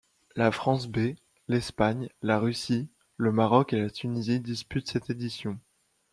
La 0.35 0.51
France 0.51 0.87
B, 0.87 1.13
l'Espagne, 1.47 2.09
la 2.23 2.39
Russie, 2.39 2.89
le 3.17 3.31
Maroc 3.31 3.73
et 3.73 3.79
la 3.83 3.91
Tunisie 3.91 4.39
disputent 4.39 4.89
cette 4.89 5.11
édition. 5.11 5.59